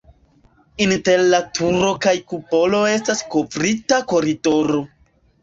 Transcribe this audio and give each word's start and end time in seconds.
Inter 0.85 1.21
la 1.33 1.41
turo 1.57 1.91
kaj 2.07 2.15
kupolo 2.33 2.81
estas 2.95 3.23
kovrita 3.37 4.01
koridoro. 4.15 4.83